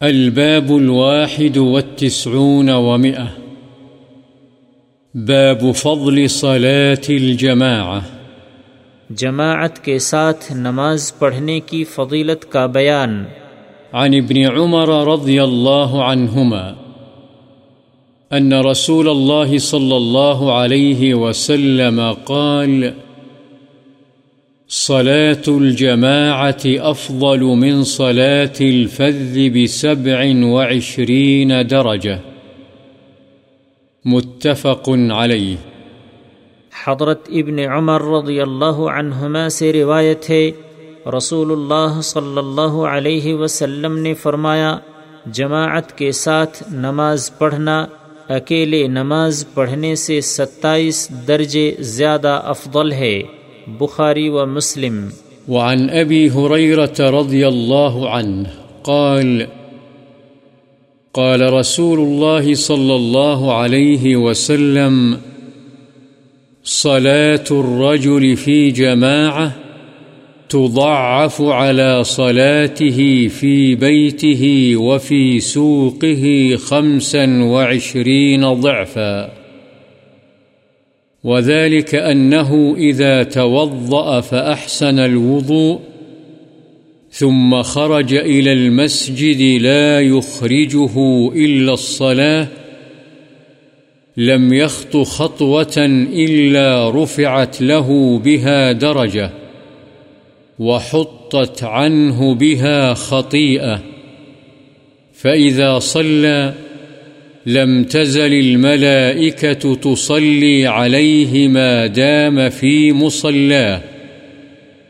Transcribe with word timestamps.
الباب 0.00 0.70
الواحد 0.70 1.56
والتسعون 1.56 2.70
ومئة. 2.70 3.24
باب 5.14 5.74
فضل 5.76 6.26
صلاة 6.26 7.04
الجماعة. 7.08 8.00
جماعت 9.10 9.84
کے 9.84 9.98
ساتھ 9.98 10.52
نماز 10.52 11.18
پڑھنے 11.18 11.60
کی 11.60 11.84
فضیلت 11.84 12.52
کا 12.52 12.66
بیان۔ 12.66 13.24
عن 13.92 14.14
ابن 14.14 14.58
عمر 14.58 14.88
رضي 14.88 15.38
الله 15.38 15.98
عنهما 15.98 16.72
أن 18.38 18.52
رسول 18.52 19.08
الله 19.08 19.56
صلى 19.58 19.96
الله 19.96 20.52
عليه 20.52 21.14
وسلم 21.14 22.00
قال 22.24 22.84
صلاة 24.68 25.60
الجماعة 25.60 26.90
أفضل 26.90 27.40
من 27.40 27.84
صلاة 27.84 28.56
الفذ 28.60 29.38
بسبع 29.54 30.44
وعشرين 30.44 31.52
درجة. 31.70 32.16
متفق 34.04 34.90
عليه. 35.10 35.54
حضرت 36.84 37.28
ابن 37.28 37.58
عمر 37.58 38.02
رضی 38.02 38.40
اللہ 38.40 38.80
عنہما 38.80 39.48
سے 39.48 39.72
روایت 39.72 40.30
ہے، 40.30 40.50
رسول 41.16 41.52
اللہ 41.52 42.00
صلی 42.00 42.38
اللہ 42.38 42.76
علیہ 42.86 43.34
وسلم 43.34 43.98
نے 43.98 44.14
فرمایا، 44.14 44.78
جماعت 45.32 45.98
کے 45.98 46.12
ساتھ 46.12 46.62
نماز 46.72 47.38
پڑھنا، 47.38 47.86
اکیلے 48.28 48.86
نماز 48.86 49.44
پڑھنے 49.54 49.94
سے 49.94 50.20
ستائیس 50.20 51.08
درجے 51.28 51.74
زیادہ 51.78 52.42
افضل 52.44 52.92
ہے۔ 52.92 53.22
بخاری 53.80 54.28
و 54.28 54.46
مسلم۔ 54.46 55.12
وعن 55.48 55.90
أبي 55.90 56.28
هريرة 56.28 57.00
رضي 57.00 57.44
الله 57.44 58.08
عنه 58.08 58.46
قال 58.82 59.44
قال 61.12 61.42
رسول 61.42 61.98
الله 61.98 62.54
صلى 62.54 62.94
الله 62.94 63.52
عليه 63.52 64.16
وسلم، 64.16 65.14
صلاة 66.64 67.44
الرجل 67.50 68.34
في 68.36 68.70
جماعة 68.70 69.48
تضعف 70.48 71.42
على 71.42 72.04
صلاته 72.04 73.28
في 73.28 73.74
بيته 73.74 74.76
وفي 74.76 75.40
سوقه 75.40 76.56
خمسا 76.56 77.26
وعشرين 77.42 78.54
ضعفا۔ 78.54 79.43
وذلك 81.24 81.94
أنه 81.94 82.74
إذا 82.76 83.22
توضأ 83.22 84.20
فأحسن 84.20 84.98
الوضوء، 84.98 85.80
ثم 87.10 87.62
خرج 87.62 88.14
إلى 88.14 88.52
المسجد 88.52 89.62
لا 89.62 90.00
يخرجه 90.00 90.92
إلا 91.34 91.72
الصلاة، 91.72 92.46
لم 94.16 94.52
يخط 94.52 94.96
خطوة 94.96 95.76
إلا 96.12 96.90
رفعت 96.90 97.62
له 97.62 98.18
بها 98.18 98.72
درجة، 98.72 99.30
وحطت 100.58 101.62
عنه 101.62 102.34
بها 102.34 102.94
خطيئة، 102.94 103.82
فإذا 105.14 105.78
صلى 105.78 106.54
لم 107.46 107.84
تزل 107.84 108.32
الملائكة 108.32 109.74
تصلي 109.74 110.66
عليه 110.66 111.48
ما 111.48 111.86
دام 111.86 112.50
في 112.50 112.92
مصلاه. 112.92 113.80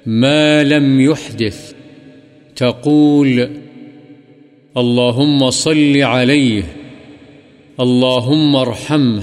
ما 0.07 0.65
لم 0.65 1.01
يحدث. 1.01 1.73
تقول، 2.57 3.51
اللهم 4.77 5.51
صل 5.51 5.97
عليه، 5.97 6.63
اللهم 7.81 8.57
ارحمه، 8.57 9.23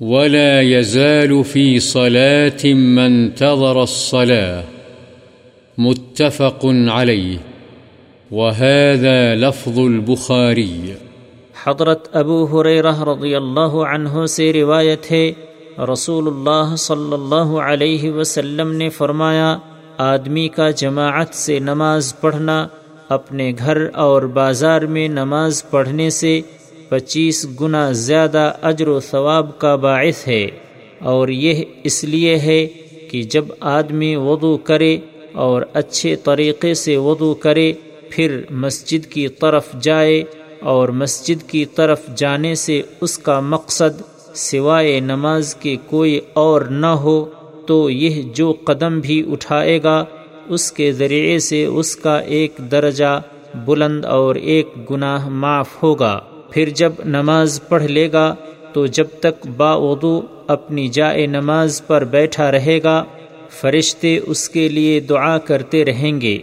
ولا 0.00 0.60
يزال 0.60 1.44
في 1.44 1.80
صلاة 1.80 2.64
من 2.64 2.98
انتظر 2.98 3.82
الصلاة. 3.82 4.64
متفق 5.78 6.60
عليه. 6.66 7.38
وهذا 8.30 9.34
لفظ 9.34 9.78
البخاري. 9.78 10.80
حضرت 11.66 12.16
ابو 12.16 12.44
حریرہ 12.44 13.02
رضی 13.02 13.34
اللہ 13.34 13.74
عنہ 13.90 14.26
سے 14.26 14.52
روایت 14.52 15.10
ہے، 15.12 15.32
رسول 15.92 16.26
اللہ 16.26 16.76
صلی 16.76 17.12
اللہ 17.12 17.56
علیہ 17.60 18.12
وسلم 18.12 18.72
نے 18.72 18.88
فرمایا، 18.88 19.58
آدمی 19.98 20.48
کا 20.48 20.70
جماعت 20.70 21.34
سے 21.34 21.58
نماز 21.58 22.20
پڑھنا، 22.20 22.68
اپنے 23.08 23.52
گھر 23.58 23.88
اور 23.94 24.22
بازار 24.22 24.82
میں 24.82 25.08
نماز 25.08 25.70
پڑھنے 25.70 26.10
سے 26.10 26.40
پچیس 26.88 27.46
گنا 27.60 27.92
زیادہ 27.92 28.52
اجر 28.62 28.88
و 28.88 29.00
ثواب 29.00 29.58
کا 29.58 29.76
باعث 29.76 30.28
ہے۔ 30.28 30.46
اور 31.00 31.28
یہ 31.28 31.64
اس 31.84 32.04
لیے 32.04 32.38
ہے 32.38 32.66
کہ 33.10 33.22
جب 33.22 33.44
آدمی 33.60 34.16
وضو 34.16 34.56
کرے 34.56 34.96
اور 35.32 35.62
اچھے 35.72 36.16
طریقے 36.16 36.74
سے 36.74 36.96
وضو 36.96 37.34
کرے، 37.34 37.72
پھر 38.10 38.42
مسجد 38.50 39.06
کی 39.06 39.28
طرف 39.28 39.72
جائے 39.80 40.22
اور 40.64 40.88
مسجد 40.88 41.48
کی 41.50 41.64
طرف 41.64 42.00
جانے 42.16 42.54
سے 42.54 42.82
اس 43.00 43.18
کا 43.18 43.40
مقصد 43.40 44.00
سوائے 44.34 45.00
نماز 45.00 45.54
کے 45.54 45.76
کوئی 45.86 46.20
اور 46.32 46.62
نہ 46.62 46.86
ہو 46.86 47.24
تو 47.66 47.90
یہ 47.90 48.22
جو 48.22 48.52
قدم 48.64 49.00
بھی 49.00 49.22
اٹھائے 49.32 49.82
گا، 49.82 50.04
اس 50.48 50.72
کے 50.72 50.92
ذریعے 50.92 51.38
سے 51.38 51.64
اس 51.64 51.96
کا 51.96 52.18
ایک 52.18 52.52
درجہ 52.70 53.20
بلند 53.54 54.04
اور 54.04 54.34
ایک 54.34 54.68
گناہ 54.90 55.28
معاف 55.28 55.82
ہوگا۔ 55.82 56.20
پھر 56.50 56.68
جب 56.68 56.92
نماز 57.04 57.60
پڑھ 57.68 57.84
لے 57.84 58.12
گا، 58.12 58.34
تو 58.72 58.86
جب 58.86 59.06
تک 59.20 59.46
باوضو 59.56 60.20
اپنی 60.46 60.88
جائے 60.88 61.26
نماز 61.26 61.82
پر 61.86 62.04
بیٹھا 62.04 62.50
رہے 62.52 62.78
گا، 62.82 63.04
فرشتے 63.50 64.18
اس 64.26 64.48
کے 64.48 64.68
لیے 64.68 65.00
دعا 65.00 65.38
کرتے 65.38 65.84
رہیں 65.84 66.20
گے۔ 66.20 66.38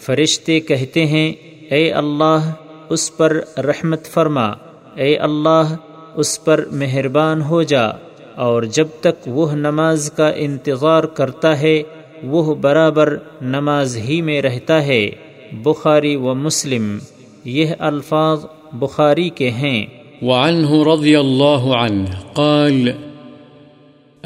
فرشتے 0.00 0.60
کہتے 0.60 1.06
ہیں، 1.06 1.32
اے 1.70 1.92
اللہ 1.92 2.52
اس 2.88 3.16
پر 3.16 3.40
رحمت 3.58 4.06
فرما۔ 4.06 4.52
اے 4.94 5.16
اللہ، 5.16 5.76
اس 6.14 6.44
پر 6.44 6.64
مہربان 6.72 7.42
ہو 7.42 7.62
جا، 7.62 7.86
اور 8.34 8.62
جب 8.62 8.86
تک 9.00 9.28
وہ 9.28 9.52
نماز 9.52 10.12
کا 10.16 10.28
انتظار 10.28 11.04
کرتا 11.04 11.60
ہے، 11.60 11.82
وہ 12.22 12.54
برابر 12.54 13.16
نماز 13.42 13.96
ہی 13.96 14.22
میں 14.22 14.42
رہتا 14.42 14.86
ہے۔ 14.86 15.10
بخاری 15.52 16.16
و 16.16 16.34
مسلم، 16.34 16.98
یہ 17.44 17.66
الفاظ 17.78 18.46
بخاری 18.72 19.28
کے 19.28 19.50
ہیں۔ 19.50 19.86
وعنه 20.22 20.94
رضي 20.94 21.14
الله 21.14 21.72
عنه 21.74 22.10
قال 22.34 22.90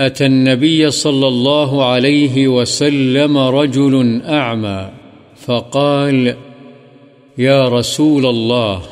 أتى 0.06 0.25
النبي 0.25 0.91
صلى 0.91 1.26
الله 1.26 1.82
عليه 1.82 2.47
وسلم 2.47 3.38
رجل 3.38 4.19
أعمى 4.28 4.82
فقال 5.47 6.28
يا 7.41 7.69
رسول 7.69 8.27
الله 8.27 8.83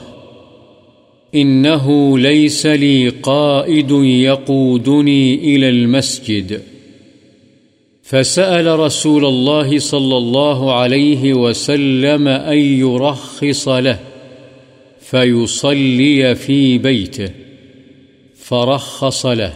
إنه 1.35 2.19
ليس 2.19 2.67
لي 2.67 3.09
قائد 3.09 3.91
يقودني 4.03 5.35
إلى 5.35 5.69
المسجد 5.69 6.63
فسأل 8.03 8.79
رسول 8.79 9.25
الله 9.25 9.79
صلى 9.79 10.17
الله 10.17 10.73
عليه 10.75 11.35
وسلم 11.35 12.29
أن 12.29 12.59
يرخص 12.59 13.69
له 13.69 13.99
فيصلي 15.01 16.35
في 16.35 16.79
بيته 16.79 17.31
فرخص 18.37 19.27
له 19.27 19.53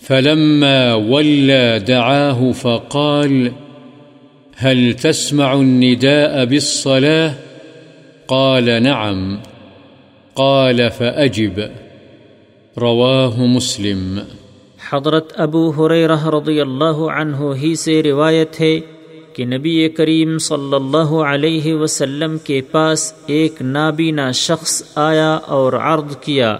فلما 0.00 0.94
ولى 0.94 1.84
دعاه 1.86 2.52
فقال 2.52 3.52
هل 4.56 4.94
تسمع 4.94 5.54
النداء 5.54 6.44
بالصلاة 6.44 7.45
قال 8.26 8.82
نعم، 8.82 9.34
قال 10.34 10.80
فأجب. 10.98 11.60
رواه 12.80 13.46
مسلم. 13.46 14.18
حضرت 14.92 15.32
ابو 15.36 15.70
حریرہ 15.70 16.26
رضی 16.26 16.60
اللہ 16.60 16.98
عنہ 17.20 17.36
ہی 17.62 17.74
سے 17.74 18.02
روایت 18.02 18.60
ہے 18.60 18.80
کہ 19.32 19.44
نبی 19.44 19.88
کریم 19.88 20.38
صلی 20.38 20.74
اللہ 20.74 21.14
علیہ 21.14 21.74
وسلم 21.74 22.36
کے 22.44 22.60
پاس 22.60 23.14
ایک 23.26 23.62
نابینا 23.62 24.30
شخص 24.30 24.82
آیا 24.94 25.34
اور 25.34 25.72
عرض 25.72 26.16
کیا، 26.16 26.56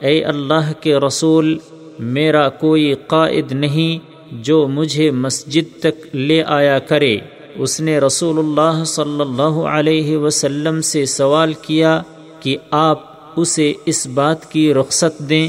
اے 0.00 0.24
اللہ 0.24 0.72
کے 0.80 0.96
رسول، 0.96 1.58
میرا 1.98 2.48
کوئی 2.48 2.94
قائد 3.06 3.52
نہیں 3.52 3.98
جو 4.42 4.68
مجھے 4.68 5.10
مسجد 5.10 5.80
تک 5.80 6.16
لے 6.16 6.42
آیا 6.46 6.78
کرے۔ 6.78 7.16
اس 7.56 7.80
نے 7.80 7.98
رسول 7.98 8.38
اللہ 8.38 8.84
صلی 8.84 9.20
اللہ 9.20 9.58
علیہ 9.68 10.16
وسلم 10.16 10.80
سے 10.80 11.06
سوال 11.06 11.52
کیا 11.52 12.02
کہ 12.40 12.56
آپ 12.70 13.02
اسے 13.36 13.72
اس 13.86 14.06
بات 14.06 14.52
کی 14.52 14.74
رخصت 14.74 15.18
دیں 15.28 15.48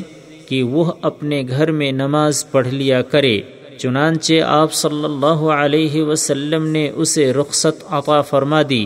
کہ 0.49 0.63
وہ 0.63 0.91
اپنے 1.01 1.43
گھر 1.49 1.71
میں 1.71 1.91
نماز 1.91 2.51
پڑھ 2.51 2.67
لیا 2.67 3.01
کرے۔ 3.01 3.41
چنانچہ 3.77 4.33
آپ 4.41 4.73
صلی 4.73 5.03
اللہ 5.03 5.43
علیہ 5.55 6.03
وسلم 6.03 6.65
نے 6.67 6.89
اسے 6.95 7.33
رخصت 7.33 7.83
عطا 7.89 8.21
فرما 8.21 8.61
دی۔ 8.69 8.85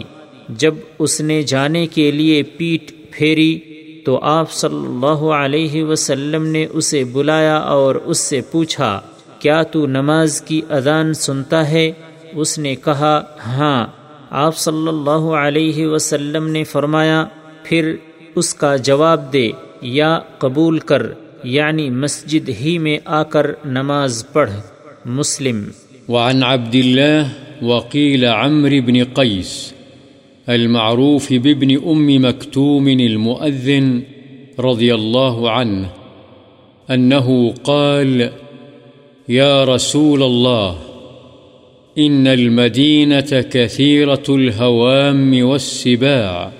جب 0.49 0.75
اس 0.99 1.21
نے 1.21 1.41
جانے 1.43 1.87
کے 1.87 2.11
لیے 2.11 2.43
پیٹ 2.43 2.91
پھیری 3.11 3.59
تو 4.05 4.19
آپ 4.21 4.51
صلی 4.51 4.85
اللہ 4.85 5.23
علیہ 5.33 5.83
وسلم 5.83 6.45
نے 6.45 6.65
اسے 6.73 7.03
بلایا 7.03 7.57
اور 7.57 7.95
اس 7.95 8.19
سے 8.19 8.41
پوچھا، 8.41 9.01
کیا 9.39 9.61
تو 9.63 9.85
نماز 9.87 10.41
کی 10.41 10.61
اذان 10.69 11.13
سنتا 11.13 11.69
ہے؟ 11.71 11.91
اس 12.33 12.59
نے 12.59 12.75
کہا 12.75 13.21
ہاں 13.47 13.87
آپ 14.29 14.57
صلی 14.57 14.87
اللہ 14.87 15.33
علیہ 15.33 15.87
وسلم 15.87 16.47
نے 16.47 16.63
فرمایا، 16.63 17.25
پھر 17.63 17.95
اس 18.35 18.53
کا 18.53 18.75
جواب 18.75 19.33
دے 19.33 19.51
یا 19.81 20.19
قبول 20.37 20.79
کر 20.79 21.05
یعنی 21.43 21.89
مسجد 21.89 22.49
ہی 22.49 22.77
میں 22.77 22.97
آ 23.05 23.23
کر 23.23 23.51
نماز 23.65 24.25
پڑھ۔ 24.33 24.51
مسلم۔ 25.05 25.63
وعن 26.09 26.43
عبد 26.43 26.75
الله 26.75 27.23
وقيل 27.61 28.25
عمرو 28.25 28.81
بن 28.85 29.03
قيس 29.13 29.73
المعروف 30.47 31.31
بابن 31.31 31.69
أم 31.83 32.25
مكتوم 32.25 32.85
المؤذن 32.85 33.99
رضي 34.59 34.91
الله 34.91 35.49
عنه 35.49 35.87
أنه 36.93 37.47
قال، 37.61 38.21
يا 39.29 39.65
رسول 39.65 40.23
الله 40.23 40.88
إن 41.99 42.27
المدينة 42.27 43.45
كثيرة 43.51 44.23
الهوام 44.29 45.43
والسباع 45.43 46.51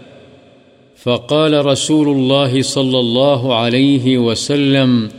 فقال 0.95 1.65
رسول 1.65 2.07
الله 2.07 2.61
صلى 2.61 2.99
الله 2.99 3.55
عليه 3.55 4.17
وسلم 4.17 5.09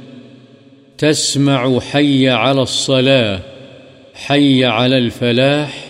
تسمع 0.98 1.80
حي 1.80 2.28
على 2.28 2.62
الصلاة، 2.62 3.40
حي 4.14 4.64
على 4.64 4.98
الفلاح، 4.98 5.84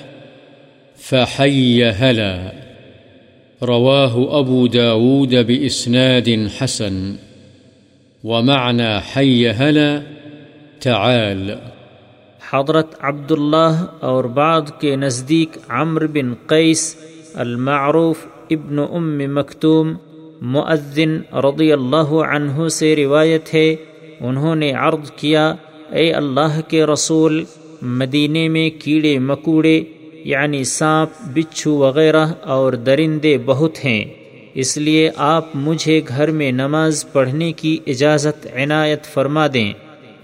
فحي 0.97 1.85
هلا۔ 1.85 2.53
رواه 3.63 4.39
أبو 4.39 4.67
داود 4.67 5.35
بإسناد 5.35 6.49
حسن، 6.59 7.17
ومعنى 8.25 9.01
حي 9.01 9.51
هلا 9.51 10.03
تعال 10.81 11.59
حضرت 12.53 12.95
عبداللہ 13.01 13.85
اور 14.01 14.25
بعد 14.25 14.81
کے 14.81 14.97
نزدیک 14.97 15.59
عمر 15.69 16.07
بن 16.07 16.35
قیس 16.47 16.97
المعروف 17.35 18.27
ابن 18.51 18.79
ام 18.79 19.35
مکتوم 19.35 19.93
معذن 20.41 21.21
رضی 21.33 21.73
اللہ 21.73 22.13
عنہ 22.13 22.69
سے 22.69 22.97
روایت 22.97 23.55
ہے، 23.55 23.77
انہوں 24.21 24.55
نے 24.55 24.73
عرض 24.73 25.11
کیا، 25.11 25.55
اے 25.91 26.13
اللہ 26.13 26.61
کے 26.69 26.87
رسول، 26.87 27.45
مدینے 27.83 28.49
میں 28.49 28.71
کیڑے 28.71 29.19
مکوڑے 29.19 29.85
یعنی 30.13 30.65
سانپ، 30.65 31.11
بچھو 31.35 31.77
وغیرہ 31.77 32.27
اور 32.43 32.73
درندے 32.73 33.39
بہت 33.45 33.85
ہیں۔ 33.85 34.05
اس 34.55 34.77
لیے 34.77 35.11
آپ 35.17 35.47
مجھے 35.55 36.01
گھر 36.09 36.31
میں 36.31 36.53
نماز 36.53 37.05
پڑھنے 37.13 37.53
کی 37.53 37.79
اجازت 37.87 38.47
عنایت 38.57 39.05
فرما 39.05 39.47
دیں۔ 39.55 39.73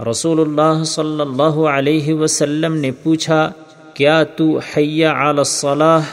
رسول 0.00 0.40
اللہ 0.40 0.82
صلی 0.87 1.20
اللہ 1.20 1.58
علیہ 1.70 2.14
وسلم 2.14 2.76
نے 2.76 2.90
پوچھا 3.02 3.48
کیا 3.94 4.22
تو 4.37 4.46
حیا 4.69 5.12
علی 5.20 5.38
الصلاح 5.38 6.10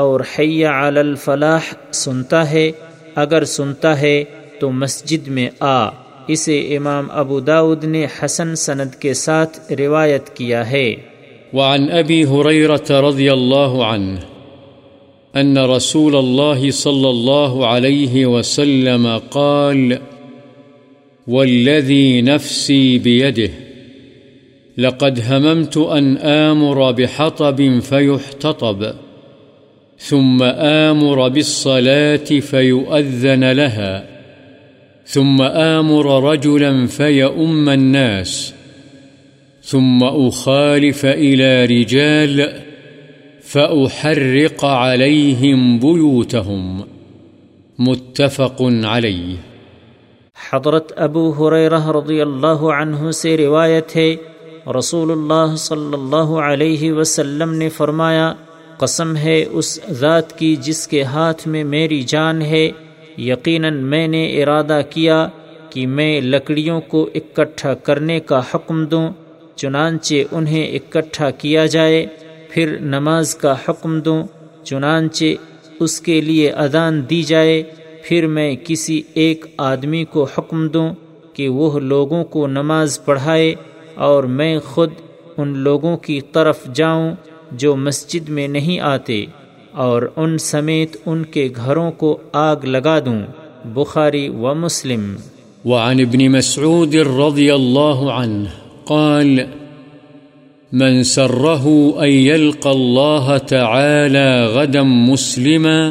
اور 0.00 0.20
حیا 0.38 0.72
علی 0.78 1.00
الفلاح 1.00 1.72
سنتا 1.94 2.50
ہے 2.50 2.70
اگر 3.16 3.44
سنتا 3.46 3.98
ہے 4.00 4.22
تو 4.60 4.70
مسجد 4.72 5.28
میں 5.28 5.48
آ 5.60 5.88
اسے 6.28 6.58
امام 6.76 7.10
ابو 7.20 7.40
داود 7.42 7.84
نے 7.84 8.06
حسن 8.18 8.54
سند 8.56 8.94
کے 9.00 9.14
ساتھ 9.16 9.72
روایت 9.78 10.36
کیا 10.36 10.68
ہے 10.70 10.88
وعن 11.52 11.88
أبي 11.90 12.24
هريرة 12.24 13.00
رضي 13.00 13.32
الله 13.32 13.86
عنه 13.86 14.18
أن 15.34 15.58
رسول 15.58 16.16
الله 16.16 16.70
صلى 16.72 17.10
الله 17.10 17.66
عليه 17.66 18.26
وسلم 18.26 19.06
قال 19.30 19.98
والذي 21.26 22.22
نفسي 22.22 22.98
بيده. 22.98 23.50
لقد 24.78 25.22
هممت 25.28 25.76
أن 25.76 26.16
آمر 26.16 26.92
بحطب 26.92 27.78
فيحتطب، 27.78 28.92
ثم 29.98 30.42
آمر 30.42 31.28
بالصلاة 31.28 32.40
فيؤذن 32.40 33.52
لها، 33.52 34.06
ثم 35.06 35.42
آمر 35.42 36.32
رجلا 36.32 36.86
فيؤم 36.86 37.68
الناس، 37.68 38.54
ثم 39.62 40.04
أخالف 40.04 41.06
إلى 41.06 41.64
رجال 41.64 42.52
فأحرق 43.42 44.64
عليهم 44.64 45.78
بيوتهم. 45.78 46.84
متفق 47.78 48.56
عليه. 48.62 49.49
حضرت 50.52 50.92
ابو 50.96 51.30
حریرہ 51.30 51.86
رضی 51.86 52.20
اللہ 52.20 52.60
عنہ 52.76 53.10
سے 53.10 53.36
روایت 53.36 53.96
ہے، 53.96 54.16
رسول 54.78 55.10
اللہ 55.10 55.56
صلی 55.56 55.94
اللہ 55.94 56.30
علیہ 56.40 56.92
وسلم 56.92 57.52
نے 57.52 57.68
فرمایا، 57.68 58.34
قسم 58.78 59.16
ہے 59.16 59.44
اس 59.50 59.80
ذات 59.90 60.38
کی 60.38 60.56
جس 60.56 60.88
کے 60.88 61.02
ہاتھ 61.02 61.48
میں 61.48 61.64
میری 61.64 62.02
جان 62.02 62.42
ہے۔ 62.42 62.70
یقیناً 63.18 63.76
میں 63.82 64.08
نے 64.08 64.42
ارادہ 64.42 64.80
کیا 64.90 65.28
کہ 65.70 65.86
میں 65.86 66.20
لکڑیوں 66.20 66.80
کو 66.80 67.08
اکٹھا 67.14 67.74
کرنے 67.74 68.20
کا 68.20 68.40
حکم 68.54 68.84
دوں، 68.84 69.08
چنانچہ 69.56 70.14
انہیں 70.30 70.66
اکٹھا 70.66 71.30
کیا 71.30 71.66
جائے، 71.66 72.06
پھر 72.50 72.76
نماز 72.80 73.34
کا 73.34 73.54
حکم 73.68 74.00
دوں، 74.00 74.22
چنانچہ 74.64 75.24
اس 75.80 76.00
کے 76.00 76.20
لیے 76.20 76.50
اذان 76.50 77.10
دی 77.10 77.22
جائے۔ 77.22 77.62
پھر 78.04 78.26
میں 78.26 78.56
کسی 78.64 79.02
ایک 79.14 79.44
آدمی 79.58 80.04
کو 80.04 80.26
حکم 80.38 80.68
دوں 80.68 80.90
کہ 81.32 81.48
وہ 81.48 81.80
لوگوں 81.80 82.24
کو 82.24 82.46
نماز 82.46 83.04
پڑھائے 83.04 83.54
اور 83.94 84.24
میں 84.24 84.58
خود 84.58 84.90
ان 85.36 85.58
لوگوں 85.58 85.96
کی 85.96 86.20
طرف 86.20 86.58
جاؤں 86.74 87.12
جو 87.52 87.76
مسجد 87.76 88.28
میں 88.28 88.48
نہیں 88.48 88.80
آتے 88.80 89.24
اور 89.72 90.02
ان 90.16 90.38
سمیت 90.38 90.96
ان 91.06 91.24
کے 91.24 91.48
گھروں 91.56 91.92
کو 91.92 92.18
آگ 92.32 92.56
لگا 92.64 92.98
دوں۔ 92.98 93.22
بخاری 93.64 94.28
و 94.28 94.54
مسلم۔ 94.54 95.16
وعن 95.64 96.00
ابن 96.00 96.32
مسعود 96.32 96.94
رضی 96.94 97.50
اللہ 97.50 98.10
عنہ 98.10 98.48
قال، 98.84 99.38
من 100.72 101.02
سره 101.02 101.70
أن 102.00 102.08
يلقى 102.08 102.70
الله 102.70 103.36
تعالى 103.48 104.46
غدا 104.54 104.82
مسلما 104.82 105.90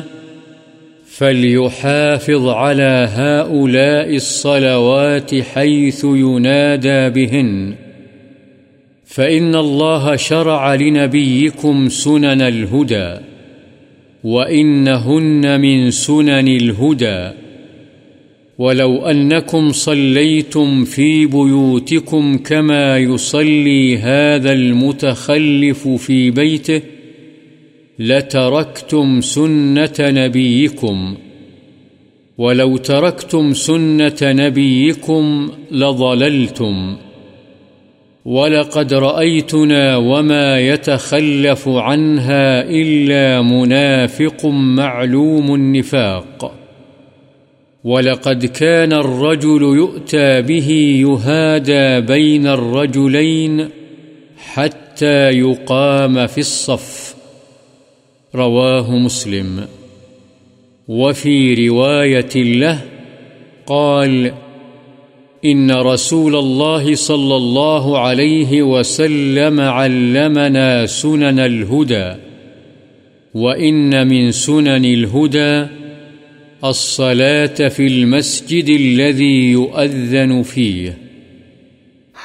فليحافظ 1.20 2.48
على 2.48 3.10
هؤلاء 3.14 4.16
الصلوات 4.16 5.36
حيث 5.36 6.04
ينادى 6.04 7.10
بهن 7.10 7.76
فإن 9.06 9.56
الله 9.56 10.16
شرع 10.16 10.76
لنبيكم 10.76 11.90
سنن 11.90 12.42
الهدى 12.42 13.18
وإنهن 14.24 15.62
من 15.62 15.92
سنن 15.92 16.48
الهدى 16.48 17.30
ولو 18.58 18.98
أنكم 18.98 19.72
صليتم 19.72 20.84
في 20.84 21.26
بيوتكم 21.26 22.38
كما 22.38 22.98
يصلي 22.98 23.98
هذا 23.98 24.52
المتخلف 24.54 25.88
في 25.88 26.32
بيته 26.32 26.82
لتركتم 28.00 29.22
سنة 29.22 29.96
نبيكم، 30.00 31.16
ولو 32.38 32.78
تركتم 32.78 33.54
سنة 33.54 34.18
نبيكم 34.24 35.52
لضللتم، 35.72 36.98
ولقد 38.26 38.94
رأيتنا 38.94 39.98
وما 39.98 40.60
يتخلف 40.60 41.68
عنها 41.68 42.70
إلا 42.70 43.42
منافق 43.42 44.46
معلوم 44.46 45.56
النفاق، 45.56 46.56
ولقد 47.84 48.46
كان 48.46 48.94
الرجل 48.94 49.62
يؤتى 49.62 50.42
به 50.42 50.70
يهادى 51.02 52.02
بين 52.08 52.48
الرجلين 52.48 53.70
حتى 54.38 55.30
يقام 55.30 56.28
في 56.28 56.38
الصف. 56.38 57.19
رواه 58.36 58.92
مسلم. 58.92 59.68
وفي 60.88 61.68
رواية 61.68 62.36
له 62.36 62.82
قال 63.68 64.32
إن 65.46 65.72
رسول 65.72 66.36
الله 66.36 66.96
صلى 66.96 67.36
الله 67.36 68.00
عليه 68.00 68.62
وسلم 68.62 69.62
علمنا 69.62 70.86
سنن 70.86 71.40
الهدى، 71.40 72.14
وإن 73.34 74.08
من 74.08 74.32
سنن 74.32 74.86
الهدى 74.86 75.66
الصلاة 76.64 77.68
في 77.68 77.88
المسجد 77.88 78.70
الذي 78.70 79.52
يؤذن 79.52 80.44
فيه. 80.44 80.90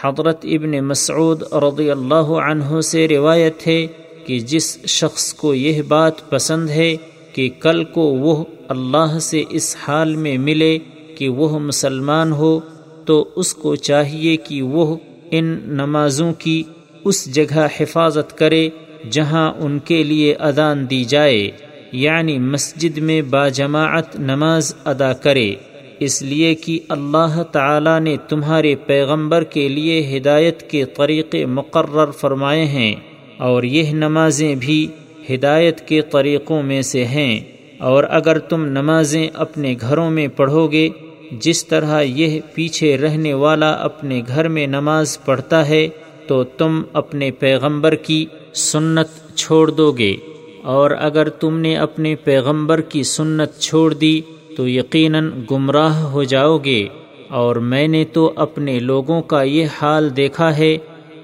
حضرت 0.01 0.45
ابن 0.45 0.81
مسعود 0.81 1.43
رضی 1.53 1.91
اللہ 1.91 2.33
عنہ 2.47 2.81
سے 2.81 3.09
روایت 3.09 3.67
ہے 3.67 3.87
کہ 4.27 4.39
جس 4.39 4.87
شخص 4.87 5.35
کو 5.35 5.55
یہ 5.55 5.83
بات 5.83 6.31
پسند 6.31 6.71
ہے 6.71 6.97
کہ 7.33 7.49
کل 7.61 7.85
کو 7.85 8.01
وہ 8.01 8.45
اللہ 8.69 9.19
سے 9.19 9.43
اس 9.51 9.77
حال 9.83 10.17
میں 10.17 10.39
ملے 10.39 10.79
کہ 11.19 11.29
وہ 11.29 11.59
مسلمان 11.59 12.33
ہو، 12.33 12.61
تو 13.05 13.29
اس 13.37 13.55
کو 13.55 13.77
چاہیے 13.77 14.37
کہ 14.37 14.63
وہ 14.63 14.97
ان 15.31 15.59
نمازوں 15.65 16.33
کی 16.33 16.63
اس 17.05 17.35
جگہ 17.35 17.67
حفاظت 17.81 18.39
کرے 18.39 18.69
جہاں 19.11 19.53
ان 19.59 19.79
کے 19.79 20.03
لیے 20.03 20.35
ادان 20.35 20.91
دی 20.91 21.05
جائے 21.05 21.51
یعنی 21.93 22.39
مسجد 22.39 22.99
میں 22.99 23.23
باجماعت 23.23 24.19
نماز 24.19 24.75
ادا 24.85 25.13
کرے۔ 25.13 25.55
اس 26.01 26.23
لیے 26.23 26.55
کہ 26.55 26.79
اللہ 26.89 27.43
تعالی 27.43 27.99
نے 28.01 28.17
تمہارے 28.29 28.75
پیغمبر 28.75 29.45
کے 29.45 29.69
لیے 29.69 30.17
ہدایت 30.17 30.71
کے 30.71 30.85
طریقے 30.85 31.47
مقرر 31.47 32.11
فرمائے 32.11 32.65
ہیں۔ 32.65 32.95
اور 33.39 33.63
یہ 33.63 33.93
نمازیں 33.93 34.55
بھی 34.55 34.87
ہدایت 35.31 35.81
کے 35.81 36.01
طریقوں 36.03 36.63
میں 36.63 36.83
سے 36.83 37.05
ہیں۔ 37.05 37.41
اور 37.79 38.05
اگر 38.09 38.39
تم 38.39 38.65
نمازیں 38.65 39.29
اپنے 39.35 39.75
گھروں 39.81 40.11
میں 40.11 40.29
پڑھو 40.29 40.67
گے 40.67 40.89
جس 41.33 41.67
طرح 41.67 42.01
یہ 42.01 42.41
پیچھے 42.55 42.97
رہنے 42.97 43.35
والا 43.35 43.71
اپنے 43.71 44.23
گھر 44.27 44.49
میں 44.49 44.67
نماز 44.67 45.19
پڑھتا 45.25 45.69
ہے، 45.69 45.89
تو 46.27 46.45
تم 46.45 46.83
اپنے 46.93 47.31
پیغمبر 47.31 47.95
کی 47.95 48.27
سنت 48.55 49.37
چھوڑ 49.37 49.71
دو 49.71 49.93
گے 49.93 50.17
اور 50.63 50.91
اگر 50.99 51.29
تم 51.29 51.59
نے 51.59 51.77
اپنے 51.77 52.15
پیغمبر 52.15 52.81
کی 52.81 53.03
سنت 53.03 53.61
چھوڑ 53.61 53.95
دی، 53.95 54.21
تو 54.57 54.69
یقیناً 54.69 55.31
گمراہ 55.51 56.03
ہو 56.03 56.23
جاؤ 56.23 56.59
گے 56.59 56.89
اور 57.29 57.57
میں 57.57 57.89
نے 57.89 58.05
تو 58.05 58.33
اپنے 58.37 58.79
لوگوں 58.79 59.23
کا 59.23 59.43
یہ 59.43 59.67
حال 59.83 60.17
دیکھا 60.17 60.57
ہے 60.57 60.79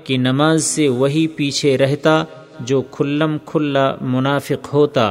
کہ 0.06 0.16
نماز 0.18 0.64
سے 0.64 0.88
وہی 0.94 1.26
پیچھے 1.36 1.76
رہتا 1.78 2.22
جو 2.60 2.80
کھلم 2.90 3.36
کھلا 3.46 3.92
منافق 4.02 4.72
ہوتا 4.72 5.06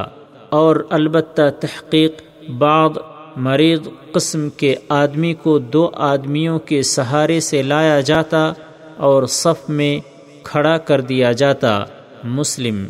اور 0.52 0.76
البتہ 0.90 1.48
تحقیق 1.60 2.22
بعض 2.58 2.98
مریض 3.38 3.88
قسم 4.12 4.48
کے 4.56 4.74
آدمی 4.88 5.32
کو 5.34 5.58
دو 5.72 5.88
آدمیوں 6.04 6.58
کے 6.66 6.82
سہارے 6.88 7.38
سے 7.40 7.62
لایا 7.62 8.00
جاتا 8.00 8.52
اور 9.00 9.26
صف 9.32 9.68
میں 9.70 9.98
کھڑا 10.44 10.76
کر 10.78 11.00
دیا 11.02 11.32
جاتا 11.32 11.78
مسلم 12.30 12.84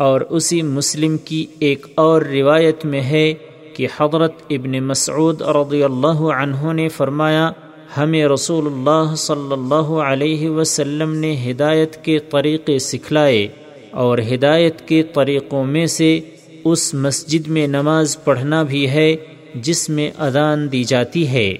اور 0.00 0.20
اسی 0.30 0.60
مسلم 0.62 1.16
کی 1.24 1.44
ایک 1.58 1.86
اور 1.94 2.22
روایت 2.22 2.84
میں 2.86 3.00
ہے 3.02 3.32
کہ 3.76 3.86
حضرت 3.96 4.42
ابن 4.50 4.78
مسعود 4.82 5.42
رضی 5.56 5.82
اللہ 5.82 6.20
عنہ 6.32 6.72
نے 6.72 6.88
فرمایا 6.88 7.50
ہمیں 7.96 8.24
رسول 8.24 8.66
اللہ 8.66 9.14
صلی 9.14 9.52
اللہ 9.52 9.92
علیہ 9.92 10.50
وسلم 10.50 11.14
نے 11.14 11.36
ہدایت 11.50 12.04
کے 12.04 12.18
طریقے 12.18 12.78
سکھلائے 12.78 13.48
اور 13.90 14.18
ہدایت 14.34 14.88
کے 14.88 15.02
طریقوں 15.02 15.64
میں 15.64 15.86
سے 15.86 16.20
اس 16.64 16.94
مسجد 16.94 17.48
میں 17.48 17.66
نماز 17.66 18.24
پڑھنا 18.24 18.62
بھی 18.62 18.88
ہے 18.88 19.16
جس 19.54 19.88
میں 19.88 20.10
اذان 20.18 20.72
دی 20.72 20.84
جاتی 20.84 21.28
ہے۔ 21.28 21.54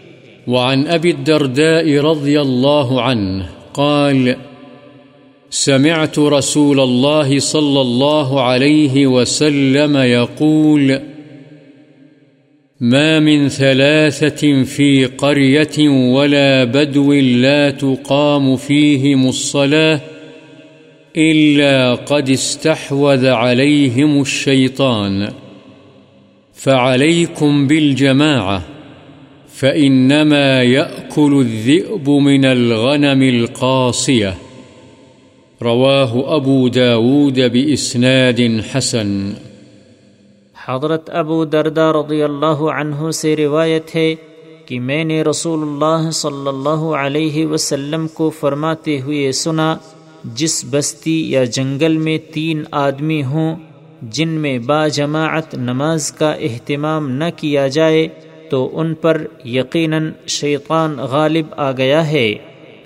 وعن 0.47 0.85
ابی 0.89 1.11
الدرداء 1.11 2.13
رضی 2.13 2.37
اللہ 2.37 3.01
عنہ 3.01 3.43
قال، 3.73 4.29
سمعت 5.51 6.19
رسول 6.19 6.81
الله 6.81 7.39
صلى 7.39 7.81
الله 7.81 8.41
عليه 8.41 9.07
وسلم 9.07 9.97
يقول 9.97 10.93
ما 12.81 13.21
من 13.21 13.49
ثلاثة 13.49 14.63
في 14.63 15.07
قرية 15.07 15.89
ولا 15.89 16.65
بدو 16.65 17.13
لا 17.13 17.71
تقام 17.71 18.57
فيهم 18.57 19.29
الصلاة 19.29 20.01
إلا 21.17 21.95
قد 21.95 22.31
استحوذ 22.31 23.27
عليهم 23.27 24.21
الشيطان. 24.21 25.33
فعليكم 26.55 27.67
بالجماعة، 27.67 28.63
فإنما 29.55 30.63
يأكل 30.63 31.41
الذئب 31.41 32.11
من 32.11 32.45
الغنم 32.45 33.23
القاصية. 33.23 34.35
رواه 35.63 36.37
أبو 36.37 36.69
داود 36.69 37.41
بإسناد 37.41 38.63
حسن. 38.73 39.33
حضرت 40.69 41.11
ابو 41.11 41.45
دردہ 41.45 41.93
رضی 41.97 42.23
اللہ 42.23 42.63
عنہ 42.75 43.11
سے 43.11 43.37
روایت 43.37 43.95
ہے 43.97 44.15
کہ 44.67 44.81
میں 44.81 45.05
نے 45.05 45.23
رسول 45.23 45.63
اللہ 45.63 46.11
صلی 46.11 46.49
اللہ 46.49 46.83
علیہ 46.97 47.47
وسلم 47.47 48.07
کو 48.09 48.31
فرماتے 48.31 49.01
ہوئے 49.01 49.33
سنا، 49.33 49.77
جس 50.25 50.65
بستی 50.71 51.33
یا 51.33 51.45
جنگل 51.45 51.97
میں 51.97 52.19
تین 52.33 52.63
آدمی 52.71 53.23
ہوں، 53.25 53.57
جن 54.03 54.29
میں 54.29 54.59
با 54.59 54.89
جماعت 54.89 55.55
نماز 55.55 56.11
کا 56.13 56.33
اہتمام 56.33 57.11
نہ 57.11 57.25
کیا 57.37 57.67
جائے، 57.69 58.09
تو 58.51 58.69
ان 58.73 58.95
پر 58.95 59.23
یقیناً 59.45 60.11
شیطان 60.27 60.97
غالب 61.11 61.55
آ 61.57 61.73
گیا 61.73 62.07
ہے۔ 62.11 62.35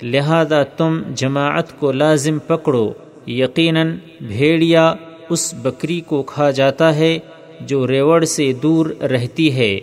لہذا 0.02 0.62
تم 0.62 1.02
جماعت 1.14 1.78
کو 1.80 1.92
لازم 1.92 2.38
پکڑو، 2.46 2.92
یقیناً 3.26 3.96
بھیڑیا 4.20 4.94
اس 5.30 5.54
بکری 5.62 6.00
کو 6.00 6.22
کھا 6.22 6.50
جاتا 6.50 6.94
ہے 6.96 7.18
جو 7.60 7.86
ریوڑ 7.86 8.24
سے 8.24 8.52
دور 8.52 8.86
رہتی 8.86 9.52
ہے۔ 9.52 9.80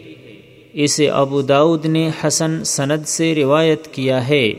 اسے 0.74 1.10
ابو 1.10 1.42
داود 1.42 1.86
نے 1.86 2.10
حسن 2.24 2.64
سند 2.64 3.08
سے 3.08 3.36
روایت 3.36 3.88
کیا 3.88 4.28
ہے۔ 4.28 4.54